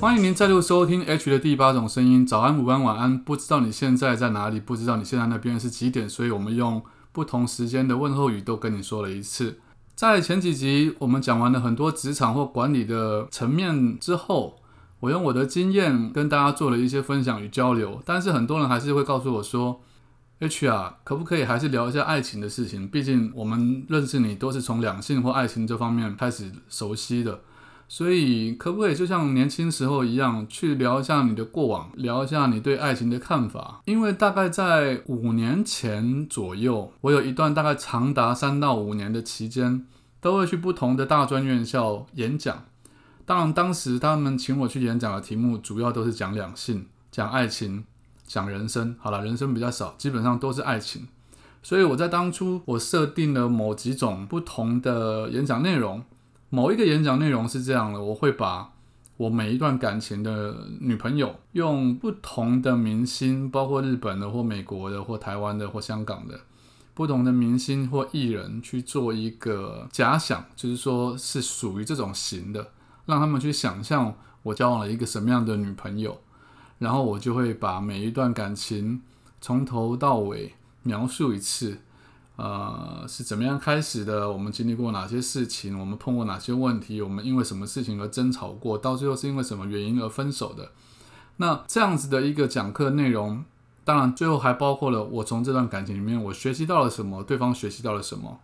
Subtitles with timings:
[0.00, 2.26] 欢迎您再度收听 H 的第八种声音。
[2.26, 6.82] 早安、午安、晚安，不知道你现在在哪里，不知道你现在那边是几点，所以我们用
[7.12, 9.58] 不同时间的问候语都跟你说了一次。
[9.94, 14.56] 在前几集我们讲完了很多职场或管理的层面之后，
[15.00, 18.00] 我用我的经验跟大家做了一些分享与交流。
[18.06, 19.82] 但是很多人还是会告诉我说
[20.38, 22.88] ：“H 啊，可不可以还是聊一下爱情的事情？
[22.88, 27.40] 毕竟我们认识你都是从两性或爱情这方面开始熟悉的。”
[27.92, 33.82] 所以，可不可以就像年轻时候一样，去聊一下你的过往，聊一下你对爱情的看法？
[33.84, 39.84] 因为大概在五年前左右，我有一段大概长达三到五年的期间，
[40.20, 42.62] 都会去不同的大专院校演讲。
[43.26, 47.84] 当然，当时他们请我去演讲的题目，主要都是讲两性、讲爱情、
[48.24, 48.94] 讲人生。
[49.00, 51.08] 好了，人生比较少，基本上都是爱情。
[51.60, 56.04] 所以我在当初，我设定了某几种不同的演讲内容。
[56.50, 58.72] 某一个演讲内容是这样的，我会把
[59.16, 66.40] 我每一段感情的女朋友用不同的明星，包括日本的或美国的或台湾的或香港的
[66.92, 72.72] 不同的明星或艺人去做一个假想，就是说是属于这种型的，
[73.06, 74.12] 让他们去想象
[74.42, 76.20] 我交往了一个什么样的女朋友，
[76.78, 79.02] 然后我就会把每一段感情
[79.40, 81.78] 从头到尾描述一次。
[82.36, 84.30] 呃，是怎么样开始的？
[84.30, 85.76] 我们经历过哪些事情？
[85.76, 87.02] 我们碰过哪些问题？
[87.02, 88.78] 我们因为什么事情而争吵过？
[88.78, 90.70] 到最后是因为什么原因而分手的？
[91.38, 93.44] 那这样子的一个讲课内容，
[93.82, 98.38] 当然最后还包括了我从这段感情里面我学习到了什么，对方学习到了什么。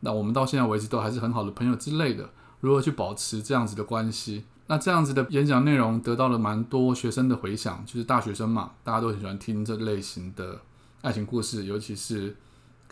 [0.00, 2.30] 那我们到现在为止都还是很好的朋友之类的。
[2.60, 4.44] 如何去保持这样子的关系？
[4.68, 10.60] 那这样子的演讲内容得到了蛮多学生的回响，就是大学生嘛，大家都很喜欢听这类型的
[11.02, 12.36] 爱情故事，尤其是。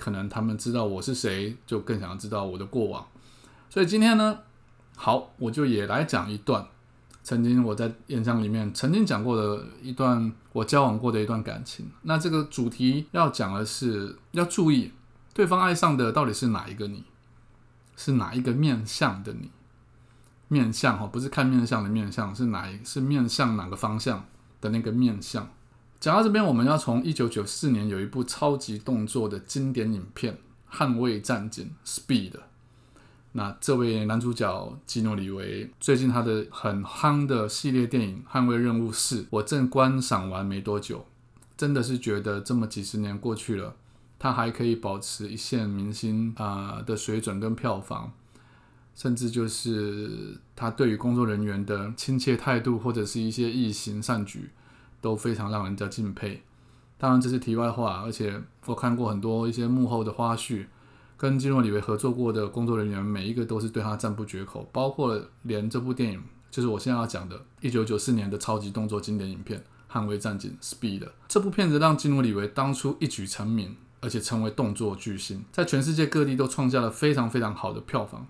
[0.02, 3.06] 可能他们知道我是谁，就更想要知道我的过往。
[3.70, 4.36] 所以今天呢，
[4.96, 6.66] 好，我就也来讲一段
[7.22, 11.88] 曾经我在演讲里面曾经讲过的一段我交往过的一段感情。
[12.02, 14.90] 那这个主题要讲的是，要注意
[15.32, 17.04] 对方爱上的到底是哪一个你，
[17.96, 19.52] 是哪一个面相的你？
[20.48, 24.24] 面相哈，不是看面相的面相，是哪是面向哪个方向
[24.60, 25.48] 的那个面相？
[26.02, 30.36] 讲到这边，我们要从一九九四年有一部超级动作的经典影片
[30.76, 32.32] 《捍卫战警》（Speed）。
[33.30, 41.06] 那这位男主角基努里维最近他的很夯的系列电影《捍卫任务四》，我正观赏完没多久，
[41.56, 43.76] 真的是觉得这么几十年过去了，
[44.18, 48.12] 他还可以保持一线明星啊的水准跟票房，
[48.96, 54.50] 甚至就是他对于工作人员的亲切态度，或者是一些异行善举。
[55.02, 56.42] 都非常让人家敬佩。
[56.96, 60.66] 当然这是题外话，而且我看过很多一些幕后的花絮，
[61.16, 71.08] 跟基诺里维合作过的工作人员，每一个都是对他赞不绝口，包括连这部电影，就是我现在要讲的1994年的超级动作经典影片《捍卫战警》Speed。
[71.26, 78.26] 这部片子让基诺里维当初一举成名，而且成为动作巨星，在全世界各地都创下了非常非常好的票房。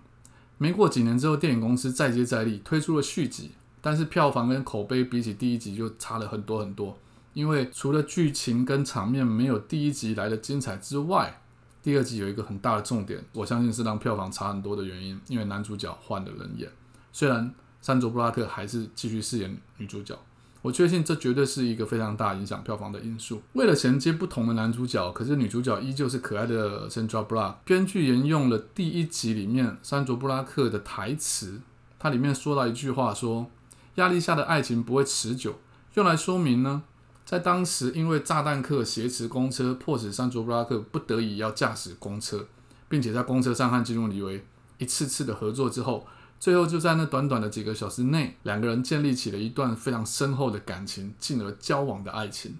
[0.57, 3.51] 没过几年之后，电影公司再接再厉，推出了续集。
[3.85, 6.97] 但是票房跟口碑比起第一集就差了很多很多，
[7.33, 11.41] 因为除了剧情跟场面没有第一集来的精彩之外，
[11.81, 16.71] 第二集有一个很大的重点，我相信是让票房差很多的原因，因为男主角换了人演，
[17.11, 20.17] 虽然山卓布拉克还是继续饰演女主角，
[20.61, 23.41] 我确信这绝对是一个非常大影响票房的因素。
[23.51, 31.59] 为了衔接不同的男主角，可是女主角依旧是可爱的 Sandra Bullock，编剧沿用了第一集里面山卓布拉克的台词，
[31.99, 33.51] 它里面说到一句话说。
[33.95, 35.59] 压力下的爱情不会持久，
[35.93, 36.83] 用来说明呢，
[37.25, 42.47] 在当时因为炸弹客挟持公车，迫使山卓布拉克不得已要驾驶公车，
[42.89, 44.43] 并且在公车上和基努里维
[44.79, 46.07] 一次次的合作之后，
[46.39, 52.57] 最后就在那短短的几个小时内，两个人建立起了一段非常深厚的感情，进而交往的爱情。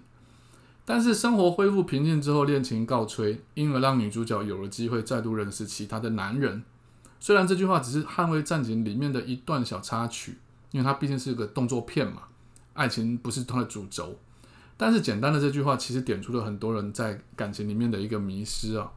[0.84, 6.62] 但是生活恢复平静之后，恋情告吹，因而让女主角有了机会再度认识其他的男人。
[7.18, 10.38] 虽然这句话只是《捍卫战警》里面的一段小插曲。
[10.74, 12.22] 因为它毕竟是个动作片嘛，
[12.72, 14.18] 爱情不是它的主轴。
[14.76, 18.90] 但是简单的这句话，其实点出了很多人在感情里面的一个迷失啊。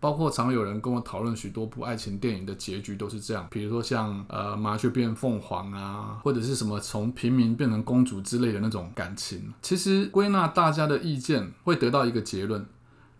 [0.00, 9.54] 包括常有人跟我讨论许多部爱情电影的结局都是这样，比如说像呃麻雀变凤凰啊，或者是什么从平民变成公主之类的那种感情。
[9.62, 12.66] 其实归纳大家的意见，会得到一个结论，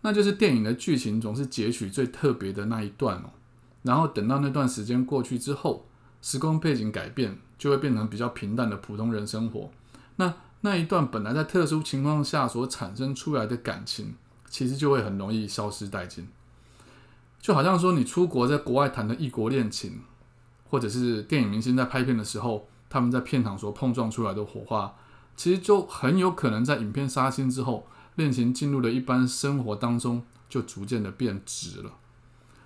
[0.01, 3.29] 那就是电影的剧情总是截取最特别的那一段哦，
[3.83, 5.87] 然后等到那段时间过去之后，
[6.21, 9.71] 时空背景改变，就会变成比较平淡的普通人生活。
[10.17, 14.15] 那那一段本来在特殊情况下所产生出来的感情，
[14.49, 16.27] 其实就会很容易消失殆尽。
[17.39, 20.01] 就好像说，你出国在国外谈的异国恋情，
[20.69, 24.93] 或者是电影明星在拍片的时候，他们在片场所碰撞出来的火花，
[25.37, 31.93] 其实就很有可能在影片杀青之后，恋情进入了一般生活当中，就逐渐的变质了。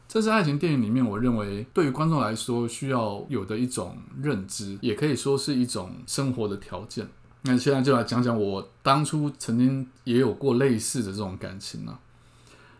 [0.07, 7.05] 这是爱情电影里面我认为对于观众来说需要有的一种认知，也可以说是一种生活的条件。
[7.41, 11.99] 那现在就来讲讲我当初曾经也有过类似的这种感情呢。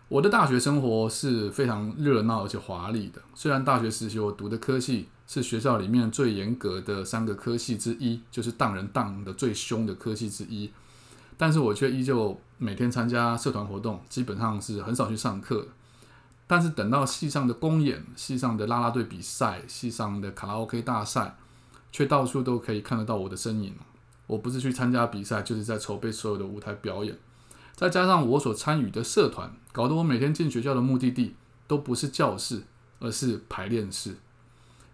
[0.07, 3.21] 我的大学生活是非常热闹而且华丽的。
[3.35, 10.71] 虽然大学时期我读的科系是学校里面最严格的三个科系之一，就是当人当的最凶的科系之一，
[11.35, 15.67] 但是我却依旧每天参加社团活动，基本上是很少去上课。
[16.47, 21.35] 但是等到戏上的公演、戏上的啦啦队比赛、戏上的卡拉 OK 大赛，
[21.91, 23.75] 却到处都可以看得到我的身影。
[24.27, 27.17] 我不是去参加比赛，就是在筹备所有的舞台表演。
[27.75, 31.35] 再加上我所参与的社团，搞得我每天进学校的目的地
[31.67, 32.63] 都不是教室，
[32.99, 34.15] 而是排练室。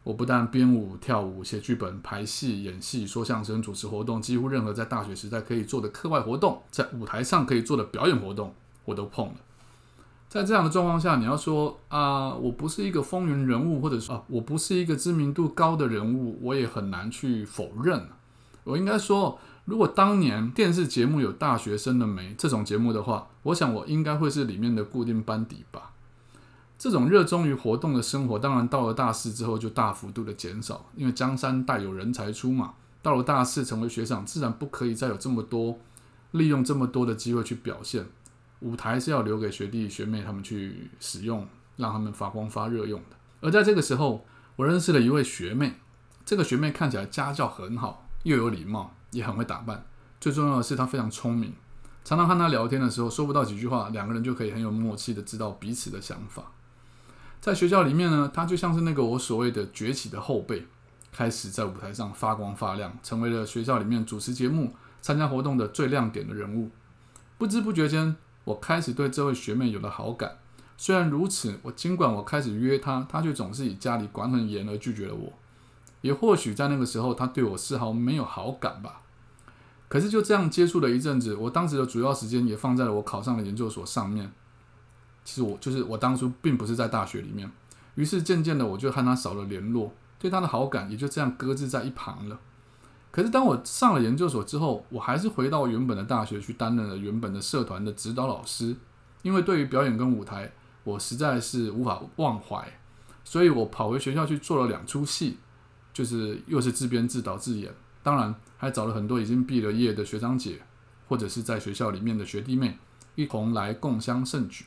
[0.03, 8.53] 我不但编舞、跳舞、写剧本、排戏、演戏、说相声、主持活动，几乎任何在大学时代可以做的课外活动，在舞台上可以做的表演活动，
[8.83, 9.35] 我都碰了。
[10.33, 18.07] 在这样的状况下，你要说啊，我不是一个风云人物，或者说啊，我不是一个知名度高的人物，我也很难去否认。
[18.63, 19.37] 我应该说。
[19.65, 25.91] 如果当年电视节目有《大学生的美》这种节目的话，我想我应该会是里面的固定班底吧。
[26.77, 32.73] 这种热衷于活动的生活，当然到了大四之后就大幅度的减少，因为江山代有人才出嘛。
[33.01, 35.77] 到了大四成为学长，自然不可以再有这么多
[36.31, 38.07] 利用这么多的机会去表现。
[38.63, 43.15] 舞台是要留给学弟学妹他们去使用，让他们发光发热用的。
[43.41, 44.25] 而在这个时候，
[44.55, 45.75] 我认识了一位学妹，
[46.25, 48.95] 这个学妹看起来家教很好，又有礼貌。
[49.13, 49.85] 也很会打扮，
[50.19, 51.53] 最重要的是她非常聪明。
[52.03, 56.51] 常常和他聊天的时候，说不到几句话，两个人就可以很有默契的知道彼此的想法。
[57.39, 60.65] 在学校里面呢，她就像是那个我所谓的崛起的后辈，
[61.11, 66.71] 开始在舞台上发光发亮，成为了学校里面主持节目、参加活动的最亮点的人物。
[67.37, 70.37] 不知不觉间，我开始对这位学妹有了好感。
[70.75, 75.31] 虽然如此，我尽管我开始约她，她却总是以家里管很严而拒绝了我。
[76.01, 79.01] 也或许在那个时候，她对我丝毫没有好感吧。
[79.87, 84.31] 可是就这样接触了一阵子，我当时的主要时间也放在了我考上了研究所上面。
[85.23, 87.49] 其实我就是我当初并不是在大学里面，
[87.95, 92.39] 于是渐渐的我就和她少了联络，对她的好感也就这样搁置在一旁了。
[93.13, 98.75] 可是当我上了研究所之后，我还是回到原本的大学去担任了原本的社团的指导老师，
[99.21, 100.51] 因为对于表演跟舞台，
[100.83, 102.79] 我实在是无法忘怀，
[103.23, 105.37] 所以我跑回学校去做了两出戏，
[105.93, 107.71] 就是又是自编自导自演。
[108.01, 110.59] 当然，还找了很多已经毕了业的学长姐，
[111.07, 112.79] 或者是在学校里面的学弟妹，
[113.13, 114.65] 一同来共襄盛举。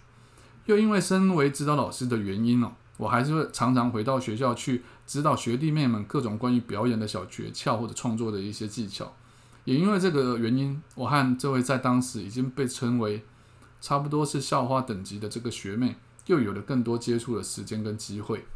[0.66, 9.12] 又因为身为指导老师的原因哦，我还是会常常回到学校去指导学弟妹们各种关于表演的小诀窍或者创作的一些技巧。
[9.64, 13.24] 也因为这个原因，我和这位在当时已经被称为
[13.80, 18.46] 差不多是校花等级的这个学妹，又有了更多接触的时间跟机会。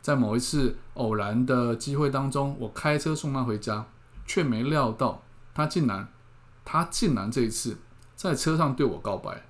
[0.00, 3.86] 在某一次偶然的机会当中，我开车送她回家，
[4.26, 5.22] 却没料到
[5.54, 6.08] 她竟然，
[6.64, 7.76] 她竟然这一次
[8.16, 9.44] 在车上对我告白，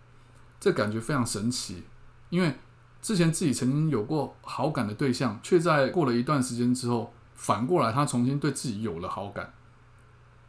[0.60, 1.84] 这感觉非常神奇。
[2.28, 2.56] 因为
[3.02, 9.52] 之前自己曾经有过好感的对象，却在过了一段时间之后，反过来他重新对自己有了好感。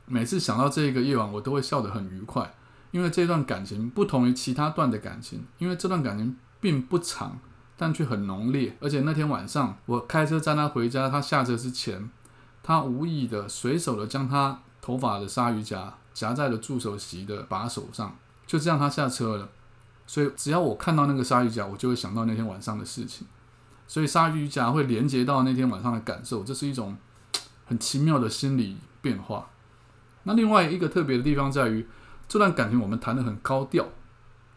[0.06, 2.54] 每次想到这个夜晚，我都会笑得很愉快，
[2.92, 7.40] 因为这段感情不同于其他段的感情，因为这段感情并不长。
[7.76, 12.08] 但却很浓烈，而且那天晚上我开车载他回家，他下车之前，
[12.62, 19.50] 他无意的随手的将他头发的鲨鱼夹夹在了助手席的把手上，就这样他下车了。
[20.06, 23.26] 所以只要我看到那个鲨鱼夹，我就会想到那天晚上的事情。
[23.88, 26.98] 所以鲨鱼夹会连接到那天晚上的感受，这是一种
[27.66, 29.50] 很奇妙的心理变化。
[30.24, 31.86] 那另外一个特别的地方在于，
[32.28, 33.86] 这段感情我们谈的很高调。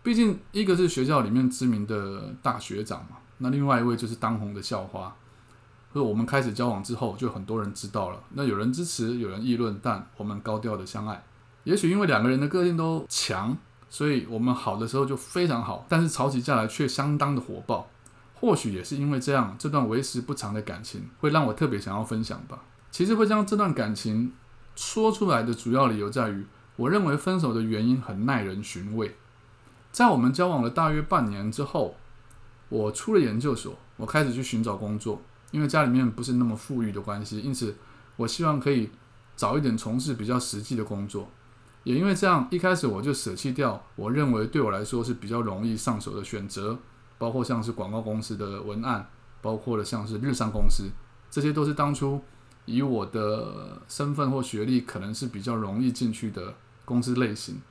[0.03, 5.15] 毕竟，一个是学校里面知名的大学长嘛，那另外一位就是当红的校花。
[5.93, 8.23] 所以我们开始交往之后，就很多人知道了。
[8.35, 11.25] 那有人支持，有人议论，但我们高调的相爱。
[11.65, 13.57] 也许因为两个人的个性都强，
[13.89, 17.89] 所以我们好的时候就非常好，但是吵起架来却相当的火爆。
[18.39, 22.63] 或许也是因为这样，这段为时不长的感情会让我特别想要分享吧。
[22.91, 24.33] 其实会将这段感情
[24.75, 26.45] 说出来的主要理由在于，
[26.77, 29.17] 我认为分手的原因很耐人寻味。
[29.91, 31.97] 在我们交往了大约半年之后，
[32.69, 37.75] 我出了研究所，我开始去寻找工作，因为家里面不是那么富裕的关系，因此
[38.17, 38.91] 我希望可以
[39.35, 41.31] 早一点从事比较实际的工作。
[41.87, 46.77] 也因为这样，一开始我就舍弃掉我认为对我来说是比较容易上手的选择，
[47.17, 49.09] 包括像是广告公司的文案，
[49.41, 50.91] 包括了像是日商公司，
[51.31, 52.21] 这些都是当初
[52.65, 57.63] 以我的身份或学历可能是比较容易进去的公司类型。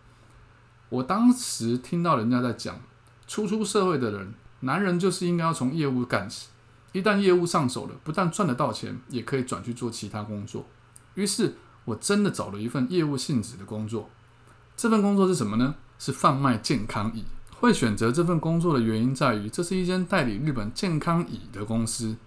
[0.88, 2.80] 我当时听到人家在讲，
[3.28, 6.48] 初出社会的人，男人就是应该要从业务干起，
[6.94, 10.66] 一旦业务上手了，不但赚得到钱，也可以转去做其他工作。
[11.16, 11.56] 于是。
[11.86, 14.10] 我真的找了一份业务性质的工作，
[14.76, 15.76] 这份工作是什么呢？
[15.98, 17.24] 是贩卖健康椅。
[17.58, 22.18] 会选择这份工作的原因在于，这是一间代理日本健康椅的公司。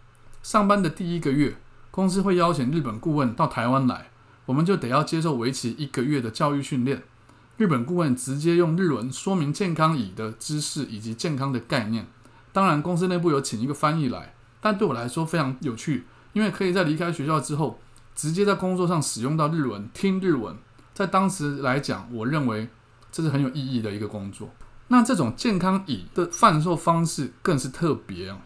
[0.43, 1.57] 上班的第一个月，
[1.91, 4.11] 公司会邀请日本顾问到台湾来，
[4.47, 7.03] 我们就得要接受为期一个月的教育训练。
[7.57, 12.07] 日本顾问直接用日文说明健康椅的知识以及健康的概念。
[12.53, 17.81] 当然，公司内部有请一个翻译来，但对我来说非常有趣，因为可以在离开学校之后。
[18.19, 20.57] 直接在工作上使用到日文，听日文，
[20.93, 22.69] 在当时来讲，我认为
[23.13, 24.51] 这是很有意义的一个工作。
[24.89, 28.41] 那这种健康椅的贩售方式更是特别啊。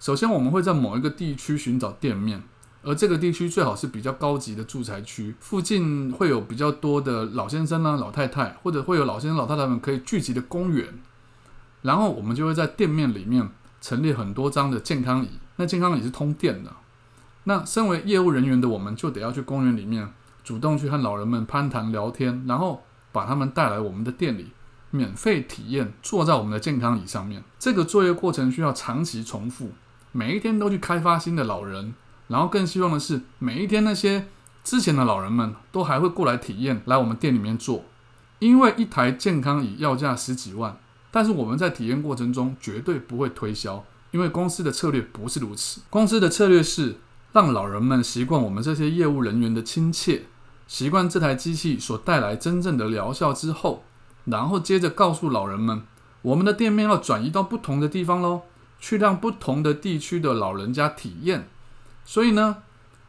[0.00, 2.42] 首先，我们会在某一个地区寻找店面，
[2.82, 10.98] 而这个地区最好是比较高级的住宅区，附近会有比较多的老先生呢、老太太，或者会有老先生、老太太们可以聚集的公园。
[11.82, 13.48] 然后我们就会在店面里面
[13.80, 16.72] 陈列很多张的健康椅，那健康椅是通电的。
[17.48, 20.12] 那身为业务人员的我们，就得要去公园里面
[20.44, 24.52] 主动去和老人们攀谈聊天，然后把他们带来我们的店里，
[24.90, 27.42] 免费体验坐在我们的健康椅上面。
[27.58, 29.70] 这个作业过程需要长期重复，
[30.12, 31.94] 每一天都去开发新的老人，
[32.26, 34.26] 然后更希望的是每一天那些
[34.62, 37.82] 之前的老人们都还会过来体验，来我们店里面坐。
[38.40, 40.76] 因为一台健康椅要价十几万，
[41.10, 45.80] 但是我们在体验过程中绝对不会推销，因为公司的策略不是如此。
[45.88, 46.96] 公司的策略是。
[47.32, 50.22] 让老人们习惯我们这些业务人员的亲切，
[50.66, 53.84] 习惯这台机器所带来真正的疗效之后，
[54.24, 55.82] 然后接着告诉老人们，
[56.22, 58.42] 我们的店面要转移到不同的地方喽，
[58.80, 61.48] 去让不同的地区的老人家体验。
[62.04, 62.58] 所以呢，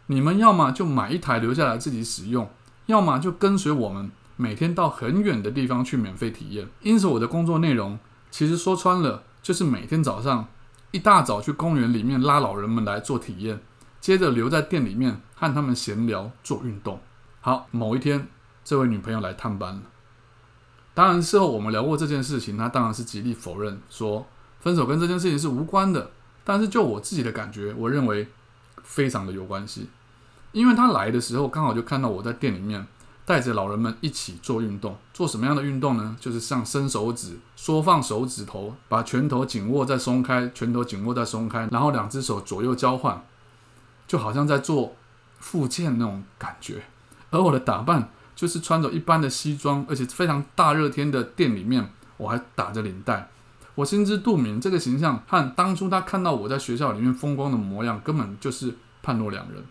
[0.07, 2.49] 你们要么就买一台留下来自己使用，
[2.88, 6.67] 要么就跟随我们每天到很远的地方去免费体验。
[6.81, 7.97] 因此，我的工作内容
[8.29, 10.47] 其实说穿了，就是每天早上
[10.91, 13.61] 一大早去公园里面拉老人们来做体验。
[14.01, 16.99] 接着留在店里面和他们闲聊做运动。
[17.41, 18.27] 好，某一天，
[18.63, 19.81] 这位女朋友来探班了。
[20.93, 24.25] 当然，事后我们聊过这件事情，她当然是极力否认，说
[24.59, 26.11] 分手跟这件事情是无关的。
[26.43, 28.27] 但是就我自己的感觉，我认为
[28.83, 29.89] 非常的有关系。
[30.51, 32.85] 因为她来的时候刚好就看到我在店里面
[33.23, 34.97] 带着老人们一起做运动。
[35.13, 36.17] 做什么样的运动呢？
[36.19, 43.23] 就是像伸手指、缩放手指头、把拳头紧握再松开、拳头紧握再松开，然后两只手左右交换。
[44.09, 44.95] 就好像在做
[45.39, 46.81] 复健那种感觉，
[47.29, 51.87] 而我的打扮就是穿着一般的西装，而且非常大热天的店里面，
[52.17, 53.29] 我还打着领带。
[53.75, 59.63] 我心知肚明，这个形象和当初他看到我在学校里面风光的模样，根本就是判若两人。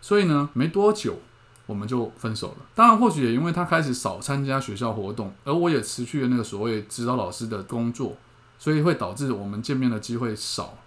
[0.00, 1.20] 所以呢，没多久
[1.66, 2.56] 我们就分手了。
[2.74, 8.16] 当然，或许也因为他开始少参加学校活动，而我也辞去了那个所谓指导老师的工作，
[8.58, 10.78] 所以会导致我们见面的机会少，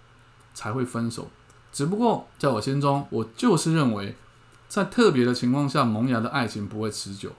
[0.52, 1.30] 才会分手。
[1.72, 4.14] 只不过在我心中，我就是认为，
[4.68, 7.32] 在特别的情况下萌芽的爱情不会持久，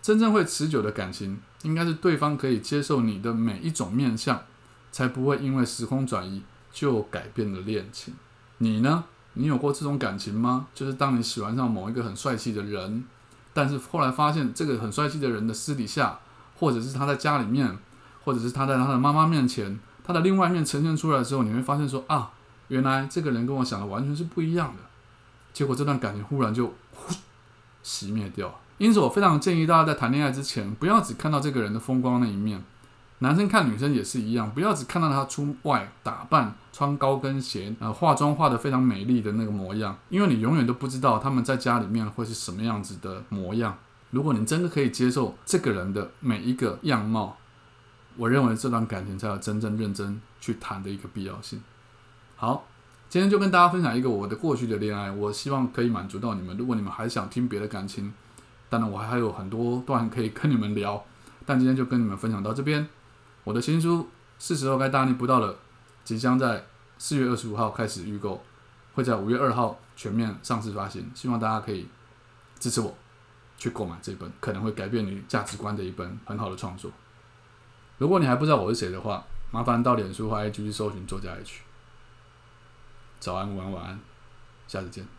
[0.00, 4.42] 真正会持久的感情，应该是对方可以接受你的每一种面相，
[4.90, 6.42] 才不会因为时空转移
[6.72, 8.14] 就改变了恋情。
[8.58, 9.04] 你呢？
[9.34, 10.68] 你有过这种感情吗？
[10.74, 13.04] 就是当你喜欢上某一个很帅气的人，
[13.52, 16.18] 但是后来发现这个很帅气的人的私底下，
[16.58, 17.76] 或者是他在家里面，
[18.24, 22.30] 或者是他在他的妈妈面前，他的另外一面呈现出来之后，你会发现说啊。
[22.68, 24.82] 原来这个人跟我想的完全是不一样的，
[25.52, 26.74] 结果这段感情忽然就
[27.84, 28.60] 熄灭掉。
[28.78, 32.62] 因此，我非常建议大家在谈恋爱之前，不要只看到这个人的风光那一面。
[33.20, 43.78] 男生看女生也是一样，不要只看到他出外打扮、穿高跟鞋、呃化妆化的非常美丽的那个模样，因为你永远都不知道他们在家里面会是什么样子的模样。
[44.10, 47.38] 如果你真的可以接受这个人的每一个样貌，
[48.16, 51.62] 我认为这段感情才有真正认真去谈的一个必要性。
[52.38, 52.66] 好，
[53.08, 56.54] 今天就跟大家分享一个我的过去的恋爱，我希望可以满足到你们。
[56.58, 58.12] 如果你们还想听别的感情，
[58.68, 61.02] 当然我还有很多段可以跟你们聊，
[61.46, 62.86] 但今天就跟你们分享到这边。
[63.42, 64.06] 我的新书
[64.38, 65.56] 是时候该大逆不道了，
[66.04, 66.62] 即将在
[66.98, 68.42] 四月二十五号开始预购，
[68.92, 71.10] 会在五月二号全面上市发行。
[71.14, 71.88] 希望大家可以
[72.58, 72.94] 支持我
[73.56, 76.90] 去购买这本可能会改变你价值观的一本很好的创作。
[77.96, 81.60] 如果你还不知道我是谁的话，麻烦到脸书或 IG 去搜寻作家 H。
[83.26, 84.00] 早安，午安，晚安，
[84.68, 85.15] 下次见。